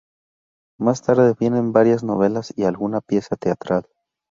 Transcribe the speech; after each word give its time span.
Más 0.79 1.03
tarde 1.03 1.35
vienen 1.39 1.73
varias 1.73 2.03
novelas 2.03 2.51
y 2.57 2.63
alguna 2.63 3.01
pieza 3.01 3.35
teatral. 3.35 3.83